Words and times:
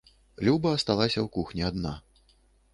Люба 0.47 0.71
асталася 0.77 1.13
ў 1.21 1.27
кухні 1.37 1.63
адна. 1.71 1.93